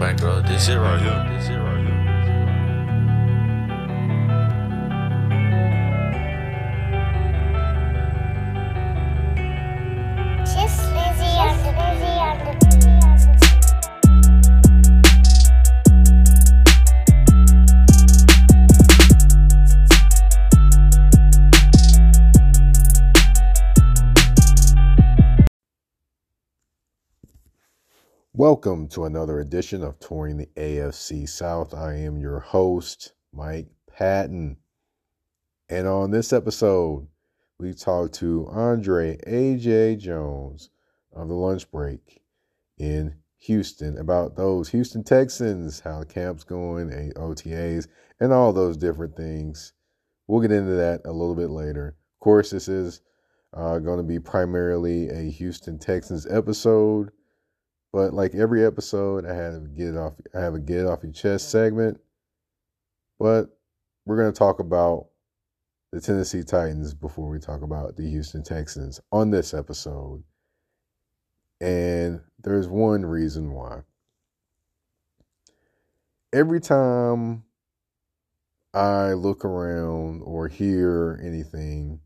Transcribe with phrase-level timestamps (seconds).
[0.00, 0.40] bankroll.
[0.40, 1.36] This shit right here.
[1.36, 2.49] This shit right here.
[28.50, 31.72] Welcome to another edition of Touring the AFC South.
[31.72, 34.56] I am your host, Mike Patton.
[35.68, 37.06] And on this episode,
[37.60, 40.68] we talk to Andre AJ Jones
[41.14, 42.22] of the lunch break
[42.76, 47.86] in Houston about those Houston Texans, how the camp's going, OTAs,
[48.18, 49.74] and all those different things.
[50.26, 51.94] We'll get into that a little bit later.
[52.16, 53.00] Of course, this is
[53.54, 57.12] uh, going to be primarily a Houston Texans episode.
[57.92, 60.14] But like every episode, I have a get it off.
[60.34, 62.00] I have a get it off your chest segment.
[63.18, 63.56] But
[64.06, 65.06] we're gonna talk about
[65.92, 70.22] the Tennessee Titans before we talk about the Houston Texans on this episode.
[71.60, 73.80] And there's one reason why.
[76.32, 77.42] Every time
[78.72, 82.00] I look around or hear anything,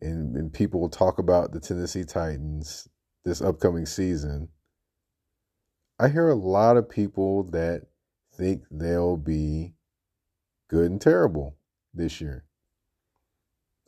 [0.00, 2.88] and, and people talk about the Tennessee Titans
[3.24, 4.48] this upcoming season,
[5.98, 7.86] I hear a lot of people that
[8.34, 9.72] think they'll be
[10.68, 11.56] good and terrible
[11.94, 12.44] this year.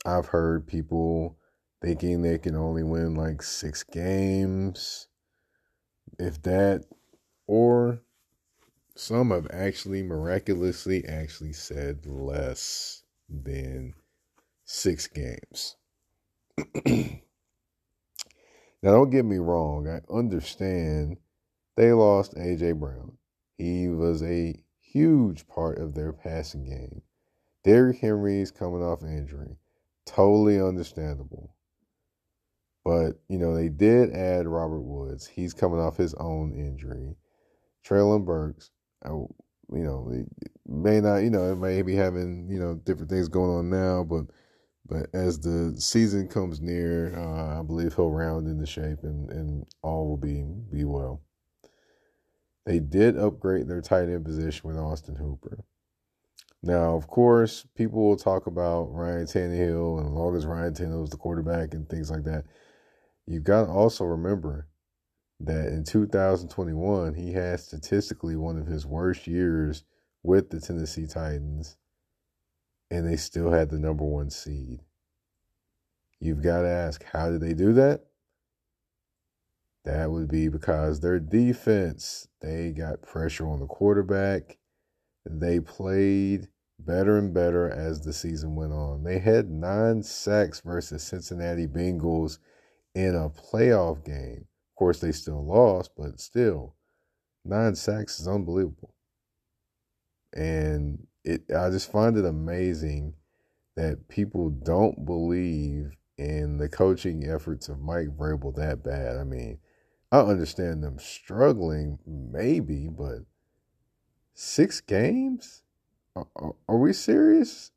[0.06, 1.36] I've heard people
[1.82, 5.08] thinking they can only win like six games,
[6.18, 6.84] if that,
[7.46, 8.00] or
[8.96, 13.92] some have actually miraculously actually said less than
[14.64, 15.76] six games.
[16.86, 17.20] now,
[18.82, 21.18] don't get me wrong, I understand
[21.78, 22.72] they lost A.J.
[22.72, 23.12] Brown.
[23.56, 27.02] He was a huge part of their passing game.
[27.62, 29.56] Derrick Henry's coming off injury.
[30.04, 31.54] Totally understandable.
[32.84, 35.28] But, you know, they did add Robert Woods.
[35.28, 37.14] He's coming off his own injury.
[37.86, 38.72] Treylon Burks,
[39.04, 39.28] I, you
[39.70, 40.10] know,
[40.66, 44.02] may not, you know, it may be having, you know, different things going on now,
[44.02, 44.24] but
[44.88, 49.66] but as the season comes near, uh, I believe he'll round into shape and, and
[49.82, 51.22] all will be be well.
[52.68, 55.64] They did upgrade their tight end position with Austin Hooper.
[56.62, 61.04] Now, of course, people will talk about Ryan Tannehill and as long as Ryan Tannehill
[61.04, 62.44] is the quarterback and things like that.
[63.26, 64.68] You've got to also remember
[65.40, 69.84] that in 2021, he had statistically one of his worst years
[70.22, 71.78] with the Tennessee Titans,
[72.90, 74.80] and they still had the number one seed.
[76.20, 78.07] You've got to ask, how did they do that?
[79.88, 84.58] That would be because their defense, they got pressure on the quarterback.
[85.24, 89.02] They played better and better as the season went on.
[89.02, 92.38] They had nine sacks versus Cincinnati Bengals
[92.94, 94.44] in a playoff game.
[94.72, 96.76] Of course, they still lost, but still,
[97.46, 98.94] nine sacks is unbelievable.
[100.34, 103.14] And it, I just find it amazing
[103.74, 109.16] that people don't believe in the coaching efforts of Mike Vrabel that bad.
[109.16, 109.58] I mean,
[110.10, 113.20] I understand them struggling, maybe, but
[114.34, 115.62] six games?
[116.16, 117.70] Are, are, are we serious?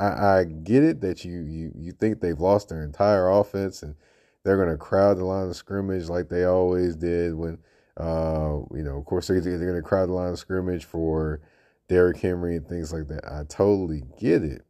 [0.00, 3.94] I, I get it that you, you you think they've lost their entire offense and
[4.42, 7.58] they're going to crowd the line of scrimmage like they always did when,
[7.96, 11.40] uh, you know, of course they're, they're going to crowd the line of scrimmage for
[11.88, 13.24] Derrick Henry and things like that.
[13.24, 14.66] I totally get it.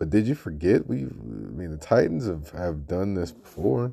[0.00, 1.02] But did you forget we?
[1.02, 3.92] I mean, the Titans have, have done this before.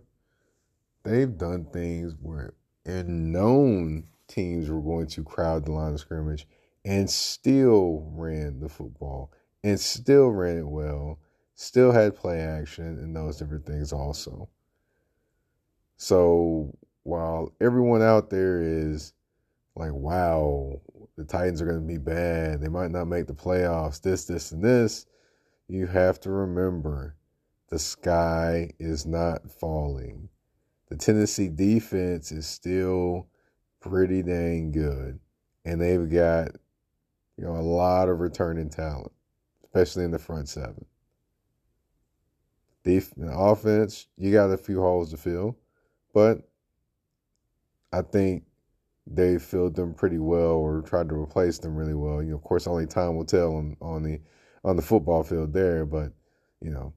[1.03, 2.53] They've done things where
[2.85, 6.47] and known teams were going to crowd the line of scrimmage
[6.85, 9.33] and still ran the football
[9.65, 11.19] and still ran it well,
[11.55, 14.47] still had play action and those different things also.
[15.97, 19.11] So while everyone out there is
[19.75, 20.79] like, wow,
[21.17, 24.53] the Titans are going to be bad, they might not make the playoffs, this, this,
[24.53, 25.05] and this
[25.67, 27.15] you have to remember
[27.69, 30.29] the sky is not falling.
[30.89, 33.27] The Tennessee defense is still
[33.81, 35.19] pretty dang good.
[35.65, 36.51] And they've got,
[37.37, 39.11] you know, a lot of returning talent,
[39.65, 40.85] especially in the front seven.
[42.83, 45.57] Def- offense, you got a few holes to fill,
[46.13, 46.47] but
[47.91, 48.43] I think
[49.05, 52.23] they filled them pretty well or tried to replace them really well.
[52.23, 54.21] You know, of course, only time will tell on, on the
[54.67, 56.11] on the football field there, but
[56.61, 56.93] you know,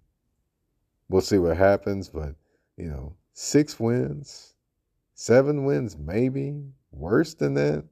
[1.08, 2.08] we'll see what happens.
[2.08, 2.34] But
[2.76, 4.54] you know, six wins,
[5.14, 7.84] seven wins, maybe worse than that.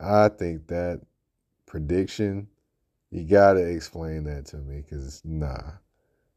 [0.00, 1.02] I think that
[1.66, 2.48] prediction,
[3.10, 5.72] you gotta explain that to me because nah,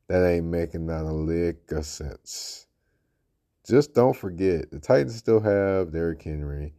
[0.09, 2.67] that ain't making not a lick of sense.
[3.65, 6.73] Just don't forget the Titans still have Derrick Henry.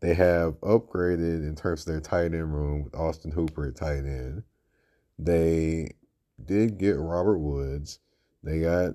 [0.00, 4.04] They have upgraded in terms of their tight end room with Austin Hooper at tight
[4.04, 4.42] end.
[5.24, 5.92] They
[6.44, 7.98] did get Robert Woods.
[8.42, 8.94] They got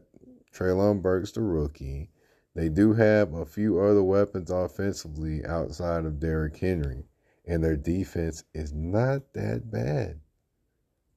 [0.54, 2.10] Treylon Burks, the rookie.
[2.56, 7.06] They do have a few other weapons offensively outside of Derrick Henry,
[7.46, 10.20] and their defense is not that bad.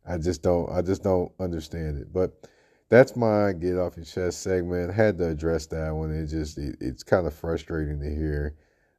[0.06, 2.12] I just don't I just don't understand it.
[2.12, 2.46] But
[2.88, 4.90] that's my get off your chest segment.
[4.90, 6.12] I had to address that one.
[6.12, 8.56] It just it, it's kind of frustrating to hear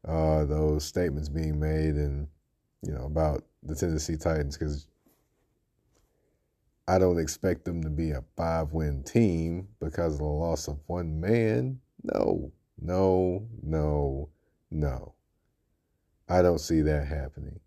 [0.08, 2.28] uh, those statements being made and
[2.81, 4.88] you know about the Tennessee Titans because
[6.88, 10.80] I don't expect them to be a five win team because of the loss of
[10.88, 11.80] one man.
[12.04, 12.51] No,
[12.81, 14.30] no, no,
[14.72, 15.13] no.
[16.28, 17.60] I don't see that happening.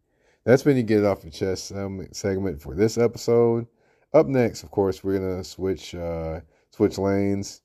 [0.44, 1.72] That's been your Get it Off Your Chest
[2.12, 3.66] segment for this episode.
[4.12, 6.40] Up next, of course, we're gonna switch uh,
[6.70, 7.62] switch lanes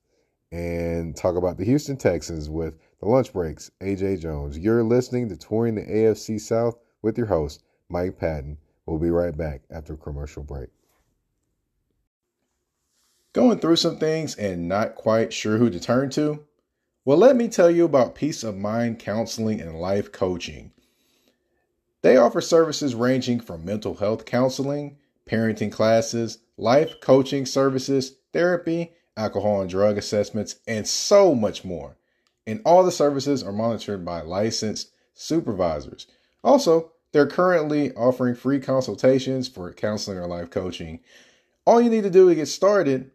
[0.51, 3.69] and talk about the Houston Texans with the lunch breaks.
[3.81, 4.57] AJ Jones.
[4.57, 8.57] You're listening to Touring the AFC South with your host Mike Patton.
[8.85, 10.69] We'll be right back after a commercial break.
[13.31, 16.45] Going through some things and not quite sure who to turn to?
[17.05, 20.71] Well, let me tell you about Peace of Mind Counseling and Life Coaching.
[22.01, 24.97] They offer services ranging from mental health counseling,
[25.27, 31.97] parenting classes, life coaching services, therapy, alcohol and drug assessments, and so much more.
[32.47, 36.07] And all the services are monitored by licensed supervisors.
[36.43, 41.01] Also, they're currently offering free consultations for counseling or life coaching.
[41.67, 43.11] All you need to do to get started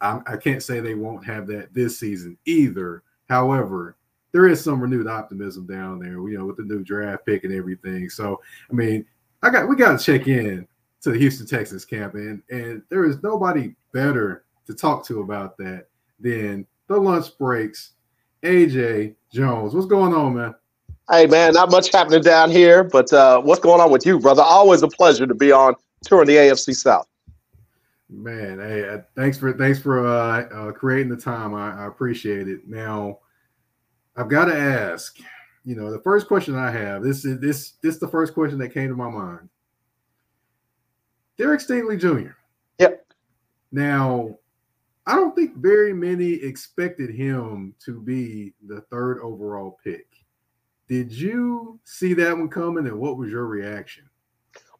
[0.00, 3.02] I, I can't say they won't have that this season either.
[3.28, 3.96] However,
[4.32, 7.52] there is some renewed optimism down there, you know, with the new draft pick and
[7.52, 8.08] everything.
[8.10, 8.40] So,
[8.70, 9.04] I mean,
[9.42, 10.66] I got we got to check in
[11.02, 15.56] to the Houston Texans camp, and and there is nobody better to talk to about
[15.58, 15.86] that
[16.18, 17.92] than the lunch breaks
[18.42, 19.74] AJ Jones.
[19.74, 20.54] What's going on, man?
[21.10, 24.42] Hey, man, not much happening down here, but uh, what's going on with you, brother?
[24.42, 25.74] Always a pleasure to be on
[26.04, 27.08] touring the AFC South.
[28.10, 31.54] Man, hey, uh, thanks for thanks for uh, uh, creating the time.
[31.54, 32.66] I, I appreciate it.
[32.66, 33.18] Now,
[34.16, 35.18] I've got to ask.
[35.64, 38.58] You know, the first question I have this is this this is the first question
[38.58, 39.48] that came to my mind.
[41.36, 42.32] Derek Stingley Jr.
[42.78, 43.12] Yep.
[43.72, 44.38] Now,
[45.08, 50.06] I don't think very many expected him to be the third overall pick.
[50.86, 54.04] Did you see that one coming, and what was your reaction?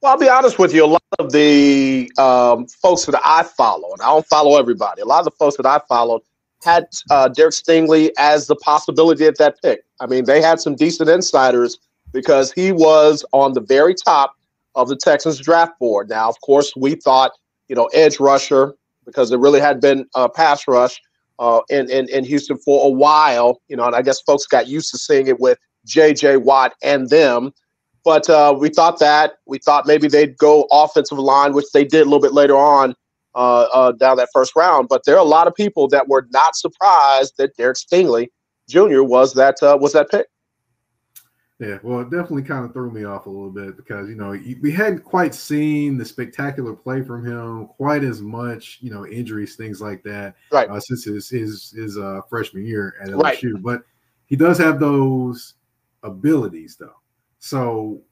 [0.03, 0.85] Well, I'll be honest with you.
[0.85, 5.07] A lot of the um, folks that I follow, and I don't follow everybody, a
[5.07, 6.21] lot of the folks that I followed
[6.63, 9.81] had uh, Derek Stingley as the possibility at that pick.
[9.99, 11.79] I mean, they had some decent insiders
[12.13, 14.35] because he was on the very top
[14.75, 16.11] of the Texans draft board.
[16.11, 17.33] Now, of course, we thought,
[17.69, 18.75] you know, edge rusher,
[19.09, 21.01] because there really had been a pass rush
[21.39, 23.61] uh, in, in, in Houston for a while.
[23.69, 26.37] You know, and I guess folks got used to seeing it with J.J.
[26.39, 27.53] Watt and them.
[28.05, 32.03] But uh, we thought that we thought maybe they'd go offensive line, which they did
[32.03, 32.95] a little bit later on
[33.35, 34.89] uh, uh, down that first round.
[34.89, 38.29] But there are a lot of people that were not surprised that Derek Stingley
[38.69, 39.03] Jr.
[39.03, 40.27] was that uh, was that pick.
[41.59, 44.39] Yeah, well, it definitely kind of threw me off a little bit because you know
[44.61, 49.57] we hadn't quite seen the spectacular play from him quite as much, you know, injuries,
[49.57, 50.71] things like that, right?
[50.71, 53.63] Uh, since his his his uh, freshman year at LSU, right.
[53.63, 53.83] but
[54.27, 55.55] he does have those
[56.05, 57.01] abilities though.
[57.41, 58.03] So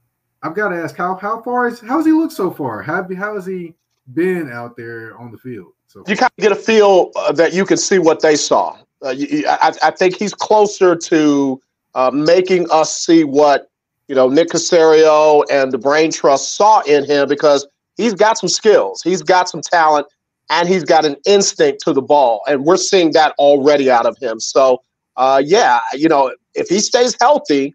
[0.43, 2.83] I've got to ask how how far is how's he looked so far?
[2.83, 3.75] How how has he
[4.13, 5.73] been out there on the field?
[5.87, 8.77] So You kind of get a feel uh, that you can see what they saw.
[9.05, 11.61] Uh, you, you- I, I think he's closer to
[11.97, 13.69] uh, making us see what
[14.07, 18.49] you know Nick Caserio and the Brain Trust saw in him because he's got some
[18.49, 20.07] skills, he's got some talent,
[20.51, 24.17] and he's got an instinct to the ball, and we're seeing that already out of
[24.19, 24.39] him.
[24.39, 24.83] So,
[25.17, 27.75] uh, yeah, you know, if he stays healthy,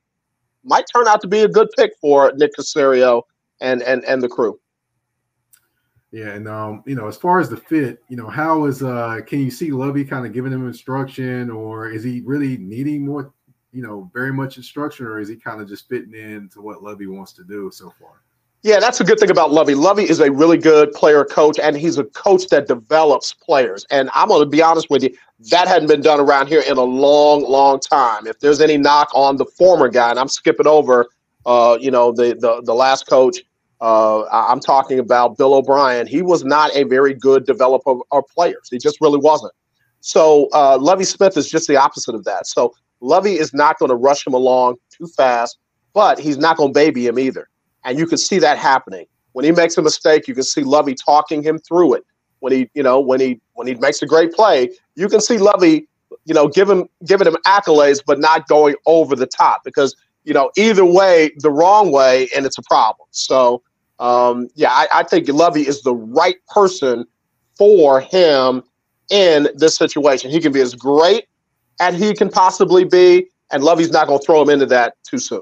[0.63, 3.23] might turn out to be a good pick for Nick Caserio
[3.59, 4.59] and and and the crew.
[6.11, 9.21] Yeah, and um, you know, as far as the fit, you know, how is uh
[9.25, 13.33] can you see Lovie kind of giving him instruction, or is he really needing more,
[13.71, 16.83] you know, very much instruction, or is he kind of just fitting in to what
[16.83, 18.21] Lovie wants to do so far?
[18.63, 19.73] Yeah, that's a good thing about Lovie.
[19.73, 23.87] Lovie is a really good player coach, and he's a coach that develops players.
[23.89, 25.15] And I'm going to be honest with you,
[25.49, 28.27] that hadn't been done around here in a long, long time.
[28.27, 31.07] If there's any knock on the former guy, and I'm skipping over,
[31.47, 33.39] uh, you know, the the the last coach,
[33.81, 36.05] uh, I'm talking about Bill O'Brien.
[36.05, 38.69] He was not a very good developer of players.
[38.69, 39.53] He just really wasn't.
[40.01, 42.45] So uh, Lovie Smith is just the opposite of that.
[42.45, 45.57] So Lovie is not going to rush him along too fast,
[45.93, 47.49] but he's not going to baby him either.
[47.83, 49.05] And you can see that happening.
[49.33, 52.05] When he makes a mistake, you can see Lovie talking him through it.
[52.39, 55.37] When he, you know, when he when he makes a great play, you can see
[55.37, 55.87] Lovie,
[56.25, 60.51] you know, him giving him accolades, but not going over the top because you know
[60.57, 63.07] either way, the wrong way, and it's a problem.
[63.11, 63.61] So
[63.99, 67.05] um, yeah, I, I think Lovie is the right person
[67.57, 68.63] for him
[69.11, 70.31] in this situation.
[70.31, 71.27] He can be as great
[71.81, 75.17] as he can possibly be, and Lovie's not going to throw him into that too
[75.17, 75.41] soon.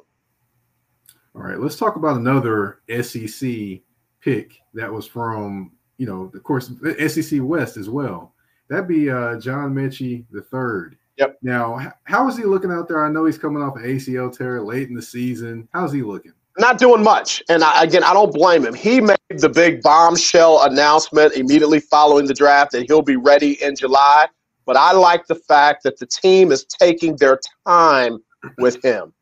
[1.36, 3.82] All right, let's talk about another SEC
[4.22, 6.72] pick that was from, you know, of course,
[7.08, 8.34] SEC West as well.
[8.70, 10.98] That'd be uh, John Metchie the third.
[11.18, 11.38] Yep.
[11.42, 13.04] Now, how is he looking out there?
[13.04, 15.68] I know he's coming off an ACL tear late in the season.
[15.74, 16.34] How's he looking?
[16.60, 17.42] not doing much.
[17.50, 18.74] And I, again, I don't blame him.
[18.74, 23.76] He made the big bombshell announcement immediately following the draft that he'll be ready in
[23.76, 24.28] July.
[24.70, 28.20] But I like the fact that the team is taking their time
[28.60, 29.14] with him.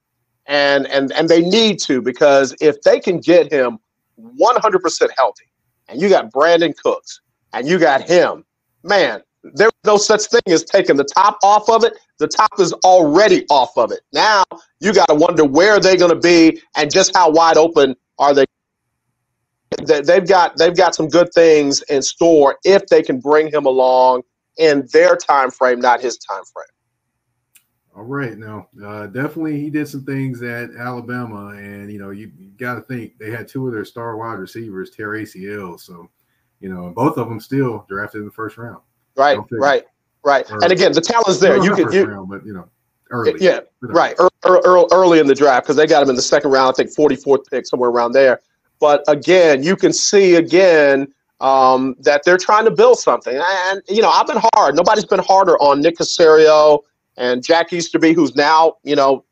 [0.45, 3.79] And and and they need to because if they can get him
[4.19, 5.45] 100% healthy,
[5.87, 7.21] and you got Brandin Cooks,
[7.53, 8.43] and you got him,
[8.83, 9.21] man,
[9.53, 11.93] there's no such thing as taking the top off of it.
[12.19, 14.01] The top is already off of it.
[14.11, 14.43] Now
[14.81, 18.33] you got to wonder where they're going to be and just how wide open are
[18.33, 18.43] they.
[19.81, 23.65] They- They've got they've got some good things in store if they can bring him
[23.65, 24.23] along
[24.57, 26.65] in their time frame, not his time frame.
[27.95, 32.31] All right, now uh, definitely he did some things at Alabama, and you know you,
[32.37, 36.07] you got to think they had two of their star wide receivers tear ACL, so
[36.59, 38.81] you know both of them still drafted in the first round.
[39.15, 39.83] Right, right,
[40.23, 40.49] right.
[40.51, 41.57] Or- And again, the talent's there.
[41.57, 42.69] You could you, round, but you know
[43.09, 43.33] early.
[43.39, 46.21] yeah, right, ear- ear- ear- early in the draft because they got him in the
[46.21, 46.69] second round.
[46.69, 48.41] I think 44th pick somewhere around there.
[48.79, 53.36] But again, you can see again um, that they're trying to build something.
[53.36, 54.75] And you know, I've been hard.
[54.75, 56.82] Nobody's been harder on Nick Caserio
[57.17, 59.24] and Jack Easterby, who's now you know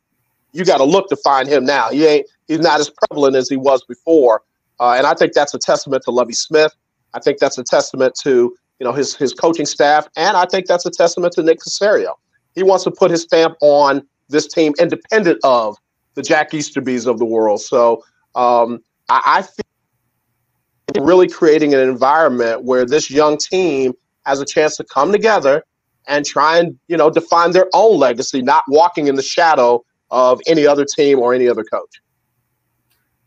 [0.54, 1.90] you got to look to find him now.
[1.90, 4.42] He ain't he's not as prevalent as he was before.
[4.80, 6.74] Uh, and I think that's a testament to Lovie Smith.
[7.14, 10.68] I think that's a testament to you know his his coaching staff, and I think
[10.68, 12.14] that's a testament to Nick Caserio.
[12.56, 15.78] He wants to put his stamp on this team, independent of
[16.16, 17.62] the Jack Easterbys of the world.
[17.62, 18.04] So
[18.36, 19.66] um, I, I feel
[21.02, 23.94] really creating an environment where this young team
[24.26, 25.64] has a chance to come together
[26.08, 30.40] and try and you know define their own legacy, not walking in the shadow of
[30.48, 32.02] any other team or any other coach.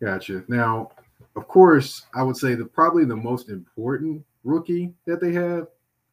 [0.00, 0.44] Gotcha.
[0.48, 0.92] Now,
[1.36, 5.68] of course, I would say that probably the most important rookie that they have,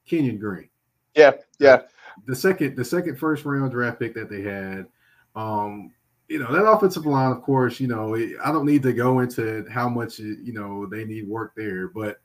[0.08, 0.70] Kenyon Green.
[1.16, 1.82] Yeah, yeah.
[2.26, 4.88] The second, the second first round draft pick that they had.
[5.36, 5.92] Um,
[6.28, 7.80] you know that offensive line, of course.
[7.80, 11.54] You know I don't need to go into how much you know they need work
[11.56, 12.20] there, but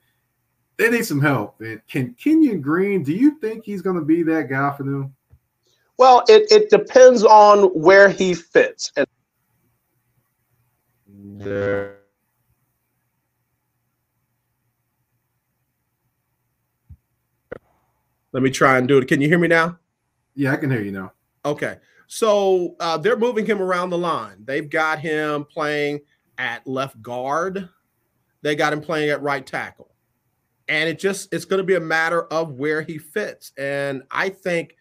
[0.76, 1.61] they need some help.
[1.61, 3.02] And can Kenyon Green?
[3.02, 5.14] Do you think he's going to be that guy for them?
[5.99, 8.90] Well, it, it depends on where he fits.
[8.97, 9.07] And
[18.33, 19.09] Let me try and do it.
[19.09, 19.78] Can you hear me now?
[20.35, 21.12] Yeah, I can hear you now.
[21.45, 21.76] Okay.
[22.12, 24.38] So uh, they're moving him around the line.
[24.45, 26.00] They've got him playing
[26.38, 27.69] at left guard.
[28.43, 29.95] They got him playing at right tackle.
[30.67, 33.52] And it just it's going to be a matter of where he fits.
[33.57, 34.75] And I think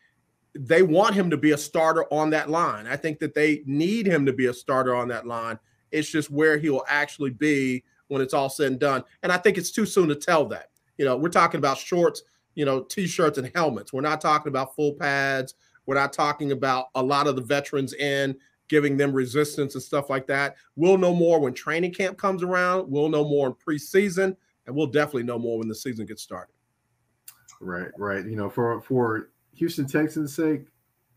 [0.55, 2.87] they want him to be a starter on that line.
[2.87, 5.59] I think that they need him to be a starter on that line.
[5.91, 9.03] It's just where he will actually be when it's all said and done.
[9.21, 10.71] And I think it's too soon to tell that.
[10.97, 12.23] You know, we're talking about shorts,
[12.55, 13.93] you know, t-shirts and helmets.
[13.93, 15.53] We're not talking about full pads.
[15.89, 20.07] We're not talking about a lot of the veterans in giving them resistance and stuff
[20.07, 20.55] like that.
[20.75, 22.91] We'll know more when training camp comes around.
[22.91, 26.53] We'll know more in preseason, and we'll definitely know more when the season gets started.
[27.59, 28.23] Right, right.
[28.23, 30.67] You know, for for Houston Texans' sake,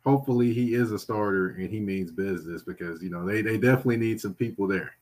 [0.06, 3.98] hopefully he is a starter and he means business because you know they they definitely
[3.98, 4.92] need some people there.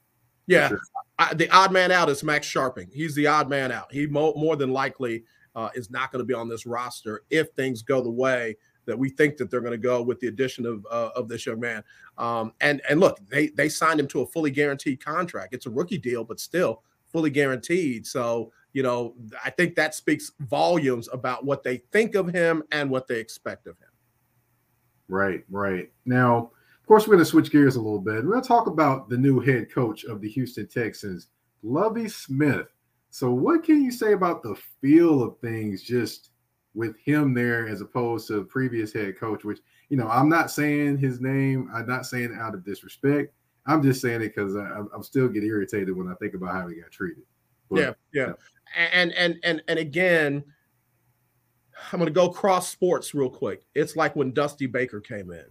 [0.49, 0.81] Yeah, Sure.
[1.17, 2.93] I, the odd man out is Max Scharping.
[2.93, 3.93] He's the odd man out.
[3.93, 5.23] He mo- more than likely
[5.55, 8.57] uh, is not going to be on this roster if things go the way
[8.87, 11.47] that we think that they're going to go with the addition of uh, of this
[11.47, 11.83] young man.
[12.19, 15.55] Um, and and look, they they signed him to a fully guaranteed contract.
[15.55, 16.83] It's a rookie deal, but still
[17.13, 18.07] fully guaranteed.
[18.07, 22.91] So you know, I think that speaks volumes about what they think of him and
[22.91, 23.89] what they expect of him.
[25.09, 25.91] Right, right.
[26.07, 28.25] Now, of course, we're going to switch gears a little bit.
[28.25, 31.29] We're going to talk about the new head coach of the Houston Texans,
[31.63, 32.69] Lovie Smith.
[33.11, 36.31] So, what can you say about the feel of things just
[36.75, 39.45] with him there as opposed to the previous head coach?
[39.45, 43.33] Which, you know, I'm not saying his name, I'm not saying it out of disrespect.
[43.67, 46.69] I'm just saying it because I, I'm still get irritated when I think about how
[46.69, 47.25] he got treated.
[47.71, 48.33] But- yeah, yeah.
[48.93, 50.45] And and and and again,
[51.93, 53.65] I'm going to go cross sports real quick.
[53.75, 55.45] It's like when Dusty Baker came in.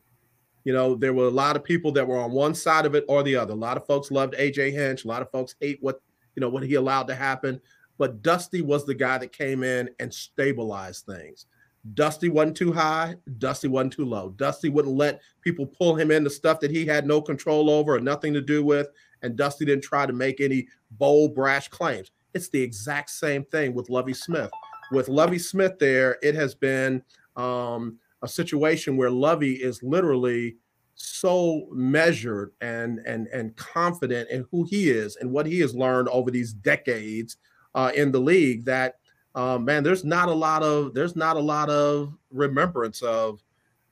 [0.64, 3.06] You know, there were a lot of people that were on one side of it
[3.08, 3.54] or the other.
[3.54, 5.06] A lot of folks loved AJ Hinch.
[5.06, 6.02] A lot of folks hate what
[6.36, 7.60] you know what he allowed to happen.
[8.00, 11.46] But Dusty was the guy that came in and stabilized things.
[11.94, 13.16] Dusty wasn't too high.
[13.38, 14.30] Dusty wasn't too low.
[14.30, 18.00] Dusty wouldn't let people pull him into stuff that he had no control over or
[18.00, 18.88] nothing to do with.
[19.22, 22.10] And Dusty didn't try to make any bold, brash claims.
[22.34, 24.50] It's the exact same thing with Lovie Smith.
[24.92, 27.04] With Lovie Smith there, it has been
[27.36, 30.56] um, a situation where Lovie is literally
[30.96, 36.10] so measured and and and confident in who he is and what he has learned
[36.10, 37.38] over these decades
[37.80, 38.96] uh, in the league that
[39.36, 43.42] uh, man, there's not a lot of there's not a lot of remembrance of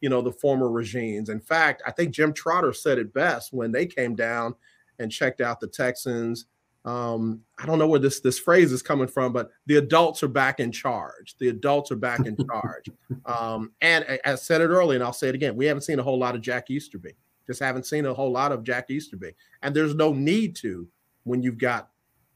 [0.01, 1.29] you know the former regimes.
[1.29, 4.55] In fact, I think Jim Trotter said it best when they came down
[4.99, 6.47] and checked out the Texans.
[6.83, 10.27] Um, I don't know where this this phrase is coming from, but the adults are
[10.27, 11.35] back in charge.
[11.39, 12.89] The adults are back in charge.
[13.25, 15.99] Um, and I, I said it earlier, and I'll say it again: we haven't seen
[15.99, 17.13] a whole lot of Jack Easterby.
[17.45, 20.89] Just haven't seen a whole lot of Jack Easterby, and there's no need to
[21.23, 21.89] when you've got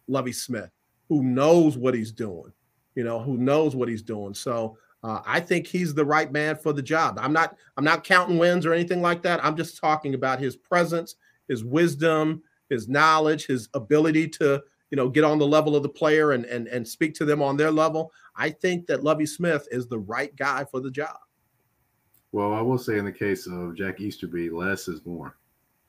[0.07, 0.69] Lovie Smith,
[1.11, 2.53] who knows what he's doing.
[2.95, 4.33] You know, who knows what he's doing.
[4.33, 7.19] So uh, I think he's the right man for the job.
[7.21, 9.43] I'm not I'm not counting wins or anything like that.
[9.43, 11.15] I'm just talking about his presence,
[11.49, 15.89] his wisdom, his knowledge, his ability to you know get on the level of the
[15.89, 18.13] player and and and speak to them on their level.
[18.37, 21.17] I think that Lovie Smith is the right guy for the job.
[22.31, 25.35] Well, I will say in the case of Jack Easterby, less is more.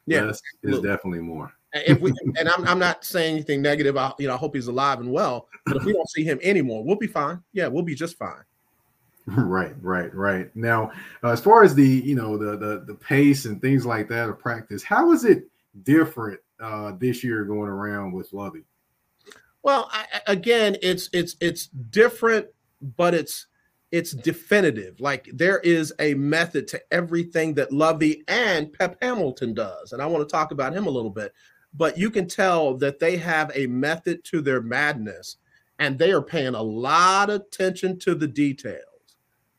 [0.04, 1.52] Yeah, less is definitely more.
[1.74, 3.96] And if we and I'm I'm not saying anything negative.
[3.96, 5.48] I, you know, I hope he's alive and well.
[5.66, 7.42] But if we don't see him anymore, we'll be fine.
[7.52, 8.42] Yeah, we'll be just fine.
[9.26, 10.50] Right, right, right.
[10.56, 10.90] Now,
[11.22, 14.28] uh, as far as the you know the the the pace and things like that
[14.28, 15.44] of practice, how is it
[15.84, 18.64] different uh, this year going around with Lovie?
[19.62, 22.48] Well, I- again, it's it's it's different,
[22.96, 23.46] but it's
[23.92, 24.98] it's definitive.
[25.00, 30.06] Like there is a method to everything that Lovie and Pep Hamilton does, and I
[30.06, 31.32] want to talk about him a little bit.
[31.74, 35.38] But you can tell that they have a method to their madness,
[35.78, 38.84] and they are paying a lot of attention to the details.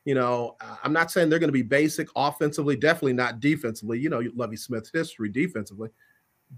[0.05, 3.99] You know, I'm not saying they're going to be basic offensively, definitely not defensively.
[3.99, 5.89] You know, Lovie Smith's history defensively,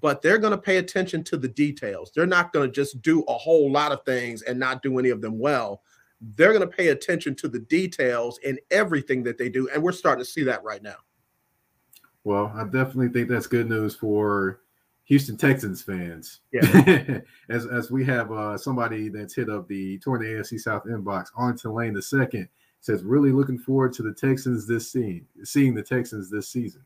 [0.01, 2.11] but they're going to pay attention to the details.
[2.13, 5.09] They're not going to just do a whole lot of things and not do any
[5.09, 5.83] of them well.
[6.35, 9.69] They're going to pay attention to the details in everything that they do.
[9.69, 10.97] And we're starting to see that right now.
[12.23, 14.61] Well, I definitely think that's good news for
[15.05, 16.41] Houston Texans fans.
[16.51, 17.19] Yeah.
[17.49, 21.27] as as we have uh, somebody that's hit up the torn the AFC South inbox,
[21.35, 22.49] Arlington Lane the second
[22.81, 26.83] says really looking forward to the Texans this scene, seeing the Texans this season.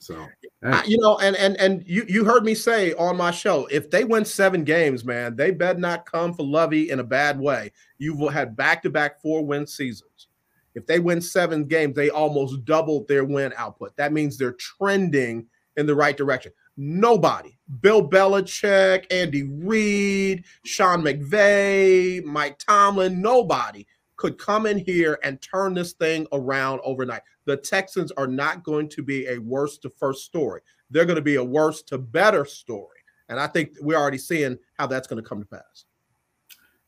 [0.00, 0.26] So
[0.62, 3.90] I- you know, and and and you you heard me say on my show, if
[3.90, 7.72] they win seven games, man, they better not come for Lovie in a bad way.
[7.98, 10.28] You've had back to back four win seasons.
[10.74, 13.96] If they win seven games, they almost doubled their win output.
[13.96, 16.52] That means they're trending in the right direction.
[16.80, 23.84] Nobody, Bill Belichick, Andy Reid, Sean McVay, Mike Tomlin, nobody
[24.16, 27.22] could come in here and turn this thing around overnight.
[27.46, 30.60] The Texans are not going to be a worst to first story.
[30.88, 32.98] They're going to be a worst to better story.
[33.28, 35.84] And I think we're already seeing how that's going to come to pass.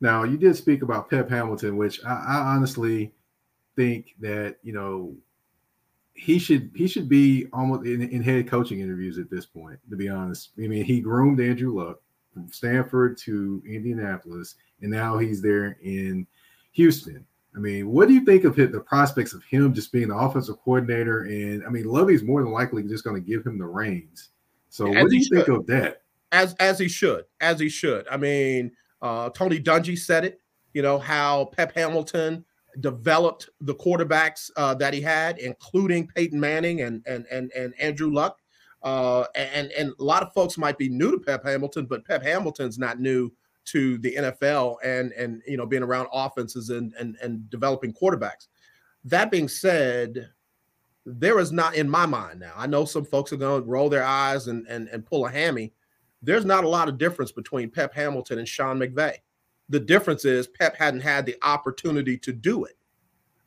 [0.01, 3.13] Now, you did speak about Pep Hamilton, which I, I honestly
[3.77, 5.15] think that you know
[6.21, 9.79] he should he should be almost in, in head coaching interviews at this point.
[9.89, 12.01] To be honest, I mean he groomed Andrew Luck
[12.35, 16.27] from Stanford to Indianapolis, and now he's there in
[16.73, 17.25] Houston.
[17.57, 20.17] I mean, what do you think of hit the prospects of him just being the
[20.17, 21.23] offensive coordinator?
[21.23, 24.29] And I mean, Lovie's more than likely just going to give him the reins.
[24.69, 26.03] So, As what do you think of that?
[26.33, 28.07] as as he should, as he should.
[28.09, 30.41] I mean, uh, Tony Dungy said it.
[30.75, 32.45] You know how Pep Hamilton
[32.79, 38.13] developed the quarterbacks uh, that he had, including Peyton Manning and and and and Andrew
[38.13, 38.39] Luck.
[38.83, 42.23] Uh, and and a lot of folks might be new to Pep Hamilton, but Pep
[42.23, 43.31] Hamilton's not new
[43.67, 48.49] to the NFL and and you know being around offenses and and and developing quarterbacks.
[49.05, 50.31] That being said,
[51.05, 52.53] there is not in my mind now.
[52.57, 55.31] I know some folks are going to roll their eyes and and and pull a
[55.31, 55.73] hammy
[56.23, 59.15] there's not a lot of difference between Pep Hamilton and Sean McVay.
[59.71, 62.77] The difference is Pep hadn't had the opportunity to do it.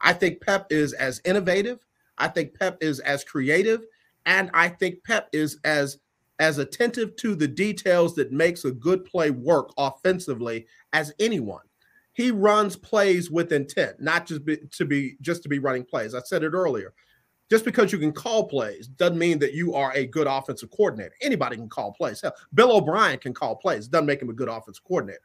[0.02, 1.86] I think Pep is as innovative.
[2.18, 3.86] I think Pep is as creative,
[4.26, 6.00] and I think Pep is as
[6.40, 11.62] as attentive to the details that makes a good play work offensively as anyone.
[12.14, 16.16] He runs plays with intent, not just be, to be just to be running plays.
[16.16, 16.94] I said it earlier
[17.50, 21.14] just because you can call plays doesn't mean that you are a good offensive coordinator.
[21.22, 22.22] Anybody can call plays.
[22.22, 23.88] Hell, Bill O'Brien can call plays.
[23.88, 25.22] Doesn't make him a good offensive coordinator.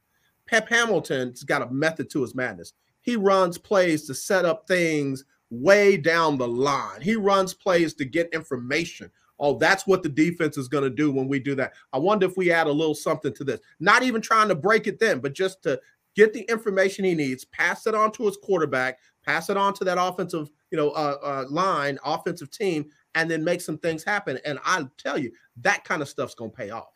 [0.49, 2.73] Pep Hamilton's got a method to his madness.
[3.03, 7.01] He runs plays to set up things way down the line.
[7.01, 9.11] He runs plays to get information.
[9.41, 11.75] Oh, that's what the defense is going to do when we do that.
[11.93, 13.61] I wonder if we add a little something to this.
[13.79, 15.81] Not even trying to break it then, but just to
[16.17, 19.85] get the information he needs, pass it on to his quarterback, pass it on to
[19.85, 24.39] that offensive, you know, uh, uh, line, offensive team, and then make some things happen.
[24.45, 26.89] And I tell you, that kind of stuff's going to pay off.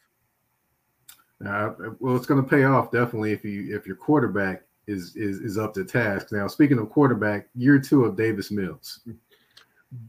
[1.47, 5.39] Uh, well, it's going to pay off definitely if you if your quarterback is is
[5.41, 6.33] is up to task.
[6.33, 9.01] Now, speaking of quarterback, year two of Davis Mills.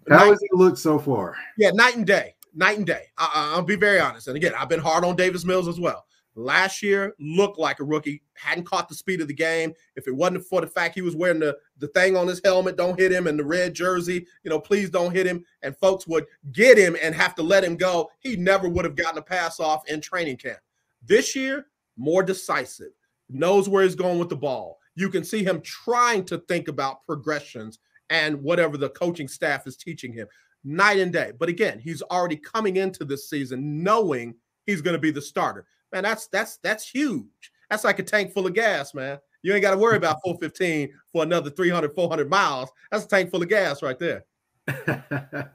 [0.10, 1.36] How has he looked so far?
[1.58, 3.08] Yeah, night and day, night and day.
[3.18, 4.28] I, I'll be very honest.
[4.28, 6.06] And again, I've been hard on Davis Mills as well.
[6.36, 9.74] Last year looked like a rookie, hadn't caught the speed of the game.
[9.96, 12.76] If it wasn't for the fact he was wearing the, the thing on his helmet,
[12.76, 16.08] don't hit him, and the red jersey, you know, please don't hit him, and folks
[16.08, 19.22] would get him and have to let him go, he never would have gotten a
[19.22, 20.58] pass off in training camp.
[21.06, 22.92] This year, more decisive,
[23.30, 24.80] knows where he's going with the ball.
[24.96, 29.76] You can see him trying to think about progressions and whatever the coaching staff is
[29.76, 30.28] teaching him
[30.64, 31.32] night and day.
[31.38, 34.36] But again, he's already coming into this season knowing
[34.66, 35.66] he's going to be the starter.
[35.92, 37.52] Man, that's that's that's huge.
[37.70, 39.20] That's like a tank full of gas, man.
[39.42, 42.70] You ain't got to worry about 415 for another 300, 400 miles.
[42.92, 44.26] That's a tank full of gas right there.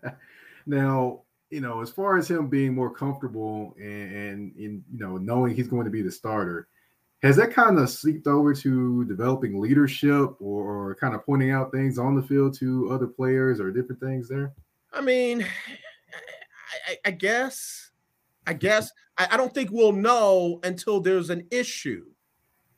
[0.66, 5.16] now, you know, as far as him being more comfortable and, and in you know
[5.16, 6.68] knowing he's going to be the starter,
[7.22, 11.72] has that kind of seeped over to developing leadership or, or kind of pointing out
[11.72, 14.52] things on the field to other players or different things there?
[14.92, 15.42] I mean,
[16.86, 17.90] I, I, I guess,
[18.46, 22.04] I guess I, I don't think we'll know until there's an issue.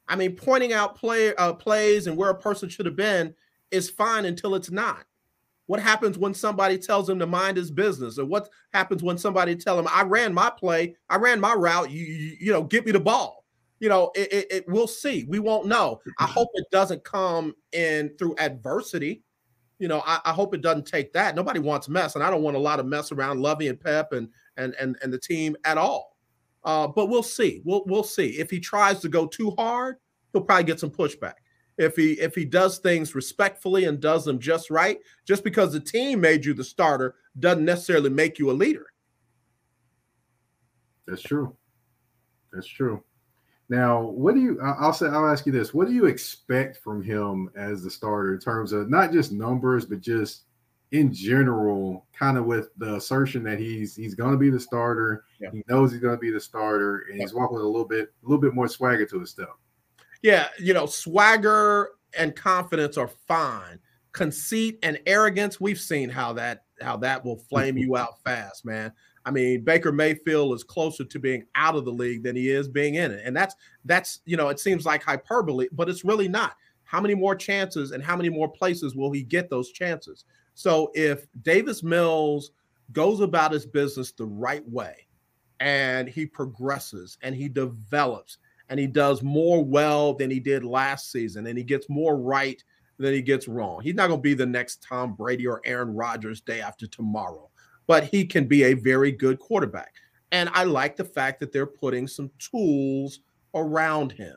[0.08, 3.34] I mean, pointing out play uh, plays and where a person should have been
[3.70, 5.04] is fine until it's not.
[5.70, 9.54] What happens when somebody tells him to mind his business, or what happens when somebody
[9.54, 11.92] tell him, "I ran my play, I ran my route.
[11.92, 13.44] You, you, you know, get me the ball."
[13.78, 14.64] You know, it, it, it.
[14.68, 15.26] We'll see.
[15.28, 16.00] We won't know.
[16.18, 19.22] I hope it doesn't come in through adversity
[19.78, 21.34] you know, I, I, hope it doesn't take that.
[21.34, 24.12] Nobody wants mess, and I don't want a lot of mess around Lovie and Pep
[24.12, 24.28] and
[24.58, 26.18] and and and the team at all.
[26.64, 27.62] Uh, but we'll see.
[27.64, 28.38] We'll we'll see.
[28.38, 29.96] If he tries to go too hard,
[30.32, 31.34] he'll probably get some pushback.
[31.80, 35.80] If he if he does things respectfully and does them just right, just because the
[35.80, 38.86] team made you the starter doesn't necessarily make you a leader.
[41.06, 41.56] That's true.
[42.52, 43.02] That's true.
[43.70, 44.60] Now, what do you?
[44.60, 45.06] I'll say.
[45.06, 48.72] I'll ask you this: What do you expect from him as the starter in terms
[48.72, 50.42] of not just numbers, but just
[50.92, 55.24] in general, kind of with the assertion that he's he's going to be the starter.
[55.40, 55.50] Yeah.
[55.52, 58.12] He knows he's going to be the starter, and he's walking with a little bit,
[58.22, 59.54] a little bit more swagger to his step.
[60.22, 63.78] Yeah, you know, swagger and confidence are fine.
[64.12, 67.84] Conceit and arrogance, we've seen how that how that will flame mm-hmm.
[67.84, 68.92] you out fast, man.
[69.24, 72.68] I mean, Baker Mayfield is closer to being out of the league than he is
[72.68, 73.22] being in it.
[73.24, 73.54] And that's
[73.84, 76.56] that's you know, it seems like hyperbole, but it's really not.
[76.84, 80.24] How many more chances and how many more places will he get those chances?
[80.54, 82.50] So if Davis Mills
[82.92, 85.06] goes about his business the right way
[85.60, 88.38] and he progresses and he develops
[88.70, 92.62] and he does more well than he did last season and he gets more right
[92.98, 93.80] than he gets wrong.
[93.82, 97.50] He's not going to be the next Tom Brady or Aaron Rodgers day after tomorrow
[97.90, 99.94] but he can be a very good quarterback.
[100.30, 103.18] And I like the fact that they're putting some tools
[103.52, 104.36] around him.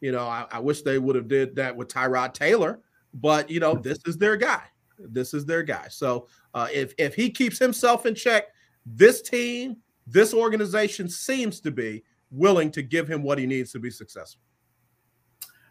[0.00, 2.80] You know, I, I, wish they would have did that with Tyrod Taylor,
[3.14, 4.64] but you know, this is their guy.
[4.98, 5.86] This is their guy.
[5.88, 8.46] So uh, if if he keeps himself in check,
[8.84, 9.76] this team,
[10.08, 14.42] this organization seems to be willing to give him what he needs to be successful.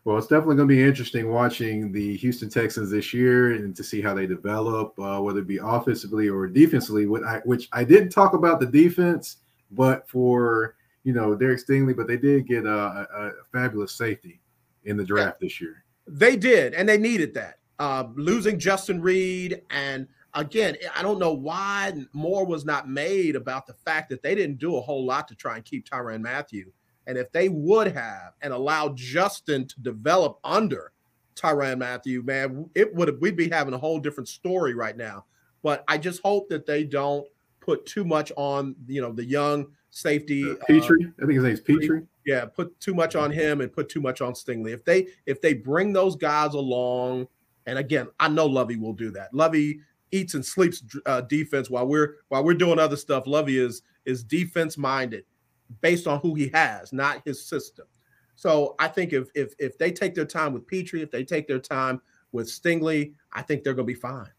[0.05, 3.83] Well, it's definitely going to be interesting watching the Houston Texans this year and to
[3.83, 7.05] see how they develop, uh, whether it be offensively or defensively.
[7.05, 9.37] Which I, which I didn't talk about the defense,
[9.71, 14.41] but for you know Derek Stingley, but they did get a, a, a fabulous safety
[14.85, 15.83] in the draft this year.
[16.07, 17.59] They did, and they needed that.
[17.77, 20.07] Uh, losing Justin Reid, and
[20.39, 24.57] again, I don't know why more was not made about the fact that they didn't
[24.57, 26.71] do a whole lot to try and keep Tyrann Mathieu.
[27.07, 30.91] And if they would have and allowed Justin to develop under
[31.35, 35.25] Tyrann Mathieu, man, it would have we'd be having a whole different story right now.
[35.61, 37.27] But I just hope that they don't
[37.59, 40.97] put too much on you know the young safety uh, Pitre.
[41.01, 42.03] Uh, I think his name's Petrie.
[42.25, 44.73] Yeah, put too much on him and put too much on Stingley.
[44.73, 47.27] If they if they bring those guys along
[47.65, 49.33] and again, I know Lovie will do that.
[49.33, 53.27] Lovie eats and sleeps uh, defense while we're while we're doing other stuff.
[53.27, 55.25] Lovie is is defense minded,
[55.81, 57.85] based on who he has, not his system.
[58.35, 61.47] So I think if if if they take their time with Petrie, if they take
[61.47, 64.29] their time with Stingley, I think they're going to be fine.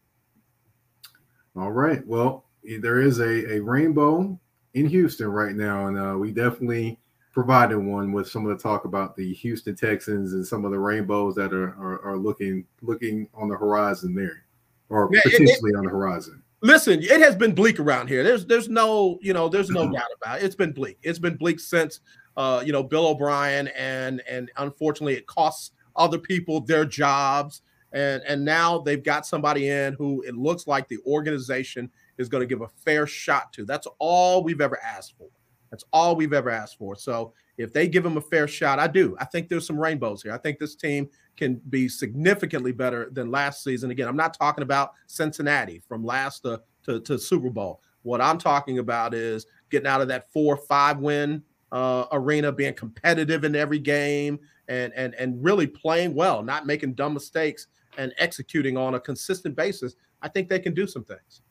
[1.55, 2.05] All right.
[2.07, 2.45] Well,
[2.79, 4.39] there is a, a rainbow
[4.73, 6.99] in Houston right now, and uh, we definitely
[7.33, 10.79] provided one with some of the talk about the Houston Texans and some of the
[10.79, 14.45] rainbows that are are, are looking looking on the horizon there,
[14.91, 16.43] or yeah, potentially it, it, on the horizon.
[16.61, 18.23] Listen, it has been bleak around here.
[18.23, 20.43] There's there's no you know there's no doubt about it.
[20.43, 20.99] It's been bleak.
[21.01, 22.01] It's been bleak since
[22.37, 28.21] uh, you know Bill O'Brien and and unfortunately it costs other people their jobs and
[28.27, 32.47] and now they've got somebody in who it looks like the organization is going to
[32.47, 33.65] give a fair shot to.
[33.65, 35.27] That's all we've ever asked for.
[35.71, 36.95] That's all we've ever asked for.
[36.95, 39.15] So if they give them a fair shot, I do.
[39.19, 40.33] I think there's some rainbows here.
[40.33, 43.89] I think this team can be significantly better than last season.
[43.89, 47.81] Again, I'm not talking about Cincinnati from last to, to, to Super Bowl.
[48.03, 52.73] What I'm talking about is getting out of that four five win uh, arena, being
[52.73, 58.13] competitive in every game, and and and really playing well, not making dumb mistakes, and
[58.17, 59.95] executing on a consistent basis.
[60.21, 61.41] I think they can do some things.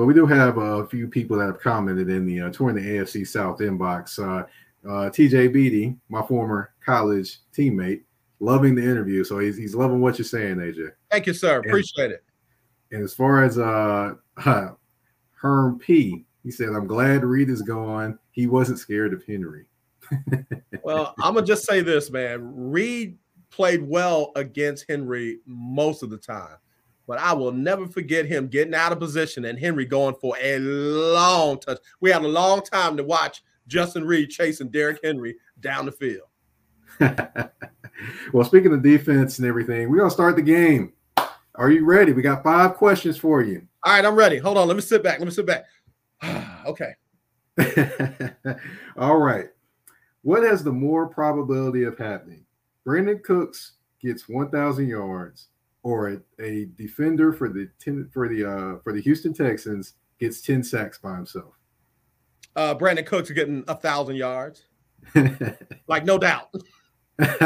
[0.00, 2.80] Well, we do have a few people that have commented in the uh, touring the
[2.80, 4.18] AFC South inbox.
[4.18, 4.46] Uh,
[4.88, 8.00] uh, TJ Beatty, my former college teammate,
[8.38, 9.24] loving the interview.
[9.24, 10.92] So he's, he's loving what you're saying, AJ.
[11.10, 11.58] Thank you, sir.
[11.58, 12.24] Appreciate and, it.
[12.92, 14.14] And as far as uh,
[15.32, 18.18] Herm P, he said, I'm glad Reid is gone.
[18.30, 19.66] He wasn't scared of Henry.
[20.82, 22.40] well, I'm going to just say this, man.
[22.54, 23.18] Reid
[23.50, 26.56] played well against Henry most of the time
[27.10, 30.60] but I will never forget him getting out of position and Henry going for a
[30.60, 31.78] long touch.
[31.98, 36.28] We had a long time to watch Justin Reid chasing Derrick Henry down the field.
[38.32, 40.92] well, speaking of defense and everything, we're gonna start the game.
[41.56, 42.12] Are you ready?
[42.12, 43.66] We got five questions for you.
[43.82, 44.38] All right, I'm ready.
[44.38, 44.68] Hold on.
[44.68, 45.18] Let me sit back.
[45.18, 45.64] Let me sit back.
[46.64, 46.92] okay.
[48.96, 49.48] All right.
[50.22, 52.44] What has the more probability of happening?
[52.86, 55.48] Brandin Cooks gets 1,000 yards
[55.82, 60.40] or a, a defender for the ten, for the uh, for the Houston Texans gets
[60.40, 61.54] ten sacks by himself.
[62.56, 64.64] Uh, Brandin Cooks getting a thousand yards,
[65.86, 66.54] like no doubt.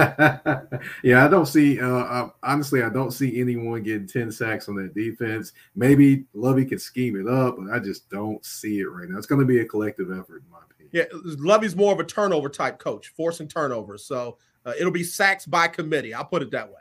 [1.03, 1.81] yeah, I don't see.
[1.81, 5.53] Uh, uh, honestly, I don't see anyone getting ten sacks on that defense.
[5.75, 9.19] Maybe Lovie could scheme it up, but I just don't see it right now.
[9.19, 10.91] It's going to be a collective effort, in my opinion.
[10.93, 11.05] Yeah,
[11.39, 14.05] Lovie's more of a turnover type coach, forcing turnovers.
[14.05, 16.15] So uh, it'll be sacks by committee.
[16.15, 16.81] I'll put it that way.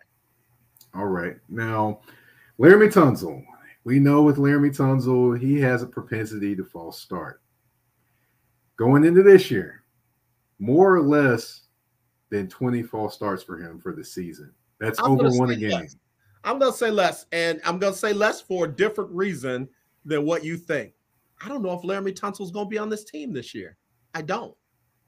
[0.95, 1.37] All right.
[1.49, 2.01] Now,
[2.59, 3.43] Laremy Tunsil.
[3.83, 7.41] We know with Laremy Tunsil, he has a propensity to false start.
[8.77, 9.83] Going into this year,
[10.59, 11.63] more or less
[12.29, 14.51] than 20 false starts for him for the season.
[14.79, 15.71] That's I'm over one a game.
[15.71, 15.97] Less.
[16.43, 19.67] I'm going to say less, and I'm going to say less for a different reason
[20.05, 20.93] than what you think.
[21.43, 23.77] I don't know if Laremy Tunsil is going to be on this team this year.
[24.13, 24.55] I don't.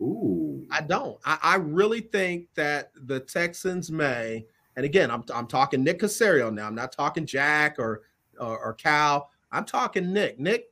[0.01, 0.65] Ooh.
[0.71, 1.17] I don't.
[1.25, 6.53] I, I really think that the Texans may and again, I'm, I'm talking Nick Caserio
[6.53, 6.67] now.
[6.67, 8.03] I'm not talking Jack or,
[8.39, 9.29] or, or Cal.
[9.51, 10.39] I'm talking Nick.
[10.39, 10.65] Nick,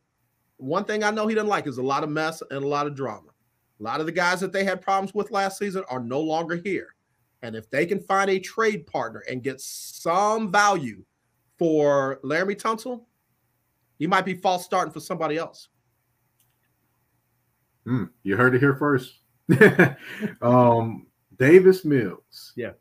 [0.58, 2.88] one thing I know he doesn't like is a lot of mess and a lot
[2.88, 3.30] of drama.
[3.80, 6.56] A lot of the guys that they had problems with last season are no longer
[6.56, 6.96] here.
[7.42, 11.04] And if they can find a trade partner and get some value
[11.58, 13.04] for Laremy Tunsil,
[14.00, 15.70] he might be false starting for somebody else.
[17.86, 19.20] Mm, you heard it here first.
[20.42, 22.54] um, Davis Mills.
[22.56, 22.72] Yeah.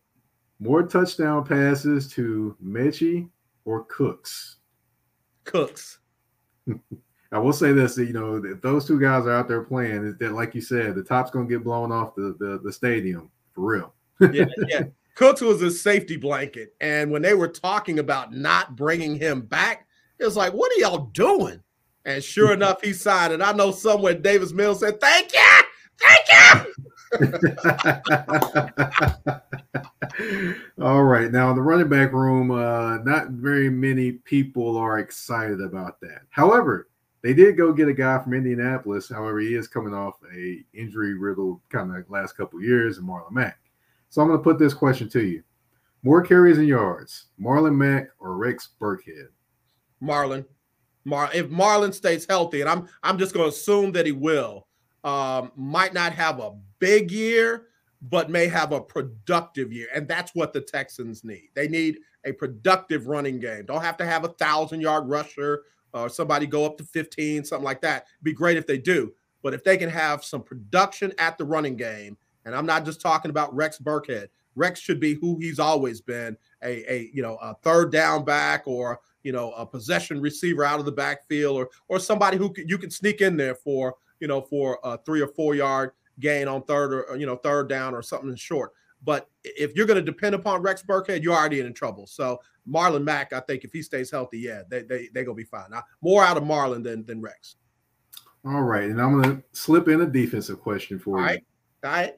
[0.62, 3.28] More touchdown passes to Metchie
[3.64, 4.58] or Cooks?
[5.42, 5.98] Cooks.
[7.32, 10.32] I will say this, you know, if those two guys are out there playing, that
[10.32, 13.92] like you said, the top's gonna get blown off the the, the stadium for real.
[14.32, 14.84] yeah, yeah.
[15.16, 19.88] Cooks was a safety blanket, and when they were talking about not bringing him back,
[20.20, 21.60] it was like, "What are y'all doing?"
[22.04, 23.32] And sure enough, he signed.
[23.32, 25.60] And I know somewhere Davis Mills said, "Thank you,
[25.98, 26.91] thank you."
[30.80, 31.30] All right.
[31.30, 36.22] Now, in the running back room, uh, not very many people are excited about that.
[36.30, 36.88] However,
[37.22, 39.08] they did go get a guy from Indianapolis.
[39.08, 43.32] However, he is coming off a injury riddled kind of last couple years, and Marlon
[43.32, 43.58] Mack.
[44.10, 45.42] So I'm going to put this question to you:
[46.02, 49.28] More carries and yards, Marlon Mack or Rex Burkhead?
[50.02, 50.44] Marlon.
[51.04, 54.66] Mar if Marlon stays healthy, and I'm I'm just going to assume that he will.
[55.04, 57.66] Um, might not have a big year,
[58.02, 61.48] but may have a productive year, and that's what the Texans need.
[61.54, 63.66] They need a productive running game.
[63.66, 65.62] Don't have to have a thousand yard rusher
[65.92, 68.06] or somebody go up to 15, something like that.
[68.22, 69.12] Be great if they do,
[69.42, 73.00] but if they can have some production at the running game, and I'm not just
[73.00, 74.28] talking about Rex Burkhead.
[74.54, 78.64] Rex should be who he's always been, a, a you know a third down back
[78.66, 82.78] or you know a possession receiver out of the backfield or or somebody who you
[82.78, 86.62] can sneak in there for you know for a three or four yard gain on
[86.62, 88.72] third or you know third down or something short.
[89.04, 92.06] But if you're going to depend upon Rex Burkhead, you're already in trouble.
[92.06, 95.42] So Marlon Mack, I think if he stays healthy, yeah, they they they gonna be
[95.42, 95.70] fine.
[95.70, 97.56] Now, more out of Marlon than than Rex.
[98.44, 101.26] All right, and I'm going to slip in a defensive question for All you.
[101.26, 101.44] right,
[101.84, 102.14] all right.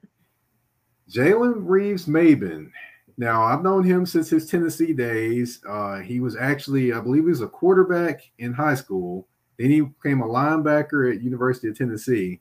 [1.10, 2.70] Jalen Reeves-Maybin.
[3.18, 5.60] Now, I've known him since his Tennessee days.
[5.68, 9.28] Uh, he was actually, I believe, he was a quarterback in high school.
[9.58, 12.40] Then he became a linebacker at University of Tennessee.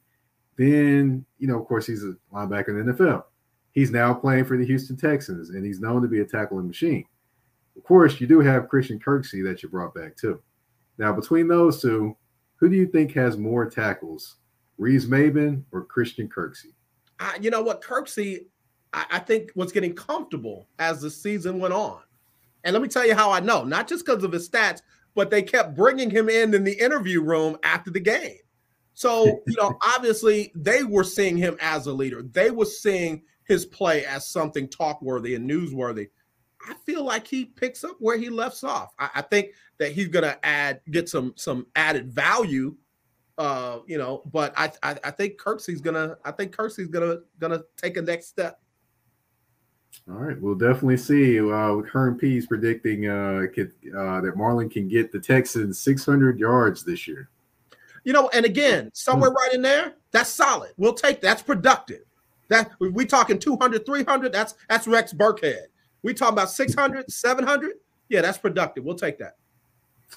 [0.57, 3.23] Then, you know, of course, he's a linebacker in the NFL.
[3.71, 7.05] He's now playing for the Houston Texans, and he's known to be a tackling machine.
[7.75, 10.41] Of course, you do have Christian Kirksey that you brought back too.
[10.99, 12.15] Now, between those two,
[12.57, 14.35] who do you think has more tackles,
[14.77, 16.73] Reeves-Maybin or Christian Kirksey?
[17.19, 18.45] I, you know what, Kirksey,
[18.93, 22.01] I, I think was getting comfortable as the season went on.
[22.63, 24.81] And let me tell you how I know, not just because of his stats,
[25.15, 28.37] but they kept bringing him in in the interview room after the game.
[28.93, 32.23] So, you know, obviously they were seeing him as a leader.
[32.23, 36.09] They were seeing his play as something talk worthy and newsworthy.
[36.65, 38.93] I feel like he picks up where he left off.
[38.97, 39.49] I, I think
[39.79, 42.75] that he's gonna add get some some added value.
[43.37, 47.63] Uh, you know, but I I, I think Kirksey's gonna I think Kirksey's gonna gonna
[47.75, 48.61] take a next step.
[50.09, 51.39] All right, we'll definitely see.
[51.39, 56.83] Uh, Kern is predicting uh, could, uh, that Marlon can get the Texans 600 yards
[56.83, 57.29] this year.
[58.03, 60.71] You know, and again, somewhere right in there, that's solid.
[60.75, 62.01] We'll take that's productive.
[62.49, 65.67] That we, talking 200, 300, that's that's Rex Burkhead.
[66.01, 67.71] We talking about 600, 700.
[68.09, 68.83] Yeah, that's productive.
[68.83, 69.37] We'll take that.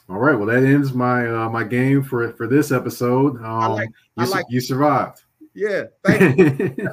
[0.09, 3.37] All right, well that ends my uh, my game for for this episode.
[3.37, 5.23] Um, I like- you, I su- like- you survived.
[5.55, 6.39] Yeah, thank
[6.79, 6.89] you.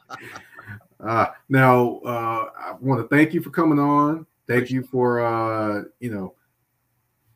[1.06, 4.26] uh, now, uh, I want to thank you for coming on.
[4.46, 6.34] Thank you for uh, you know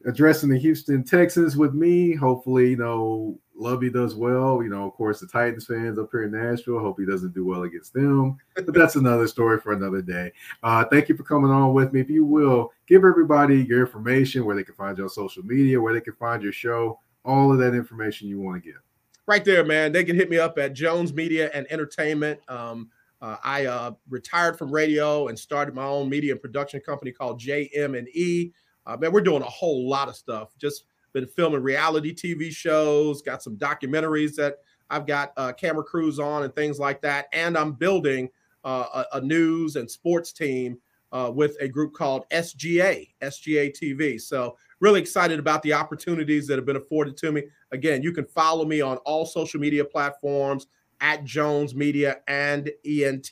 [0.07, 2.15] addressing the Houston Texans with me.
[2.15, 4.63] Hopefully, you know Lovie does well.
[4.63, 6.81] You know, of course, the Titans fans up here in Nashville.
[6.81, 8.37] Hope he doesn't do well against them.
[8.57, 10.33] But that's another story for another day.
[10.63, 12.01] Uh, thank you for coming on with me.
[12.01, 15.81] If you will, give everybody your information, where they can find you on social media,
[15.81, 18.81] where they can find your show, all of that information you want to give.
[19.27, 19.93] right there, man.
[19.93, 22.41] They can hit me up at Jones Media and Entertainment.
[22.49, 22.91] Um,
[23.25, 27.41] uh, I uh, retired from radio and started my own media and production company called
[27.41, 28.53] JM and E.
[28.85, 30.51] Uh, man, we're doing a whole lot of stuff.
[30.59, 30.85] Just
[31.15, 34.59] been filming reality TV shows, got some documentaries that
[34.91, 37.29] I've got uh, camera crews on and things like that.
[37.33, 38.29] And I'm building
[38.63, 40.77] uh, a, a news and sports team
[41.11, 44.21] uh, with a group called SGA, SGA TV.
[44.21, 47.45] So really excited about the opportunities that have been afforded to me.
[47.73, 50.67] Again, you can follow me on all social media platforms
[51.05, 53.31] at Jones Media and ENT.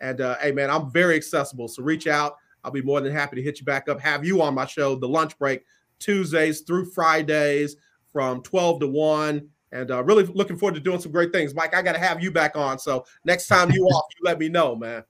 [0.00, 1.66] And uh, hey, man, I'm very accessible.
[1.66, 2.36] So reach out.
[2.62, 4.94] I'll be more than happy to hit you back up, have you on my show,
[4.94, 5.64] The Lunch Break,
[5.98, 7.76] Tuesdays through Fridays
[8.12, 9.48] from 12 to 1.
[9.72, 11.54] And uh, really looking forward to doing some great things.
[11.54, 12.78] Mike, I got to have you back on.
[12.78, 15.02] So next time you off, you let me know, man.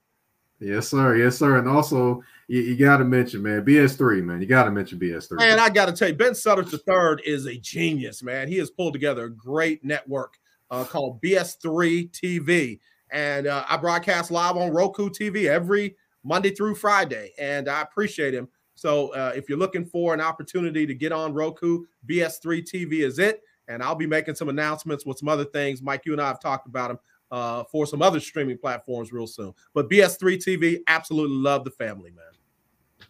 [0.61, 1.17] Yes, sir.
[1.17, 1.57] Yes, sir.
[1.57, 4.41] And also, you, you got to mention, man, BS3, man.
[4.41, 5.37] You got to mention BS3.
[5.37, 8.47] Man, I got to tell you, Ben Sutters III is a genius, man.
[8.47, 10.37] He has pulled together a great network
[10.71, 12.79] uh, called BS3 TV.
[13.11, 17.31] And uh, I broadcast live on Roku TV every Monday through Friday.
[17.39, 18.47] And I appreciate him.
[18.75, 23.19] So uh, if you're looking for an opportunity to get on Roku, BS3 TV is
[23.19, 23.41] it.
[23.67, 25.81] And I'll be making some announcements with some other things.
[25.81, 26.99] Mike, you and I have talked about them
[27.31, 29.53] uh, for some other streaming platforms real soon.
[29.73, 33.05] But BS3 TV, absolutely love the family, man.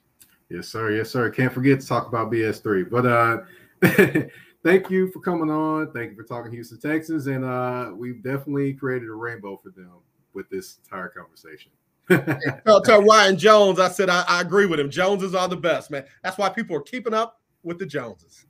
[0.49, 0.91] Yes, sir.
[0.91, 1.29] Yes, sir.
[1.29, 2.89] Can't forget to talk about BS3.
[2.89, 3.37] But uh
[4.63, 5.91] thank you for coming on.
[5.93, 7.27] Thank you for talking Houston, Texas.
[7.27, 9.91] And uh we've definitely created a rainbow for them
[10.33, 11.71] with this entire conversation.
[12.65, 14.89] tell, tell Ryan Jones, I said I, I agree with him.
[14.89, 16.05] Joneses are the best, man.
[16.23, 18.45] That's why people are keeping up with the Joneses.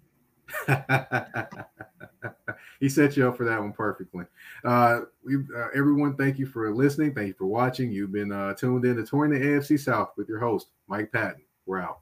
[2.80, 4.26] he set you up for that one perfectly.
[4.64, 7.14] Uh, we, uh, everyone, thank you for listening.
[7.14, 7.92] Thank you for watching.
[7.92, 11.42] You've been uh, tuned in to Touring the AFC South with your host, Mike Patton.
[11.66, 12.00] We're out.